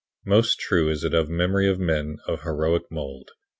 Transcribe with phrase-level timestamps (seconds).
[0.25, 3.29] Most true is it of the memory of men of heroic mold.